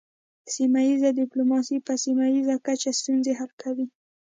سیمه 0.53 0.81
ایز 0.87 1.01
ډیپلوماسي 1.21 1.77
په 1.87 1.93
سیمه 2.03 2.25
ایزه 2.33 2.55
کچه 2.65 2.91
ستونزې 2.99 3.31
حل 3.39 3.51
کوي 3.61 3.85